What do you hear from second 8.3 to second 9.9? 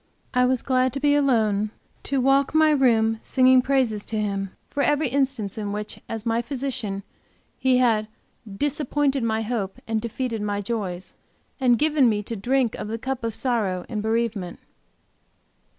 "disappointed my hope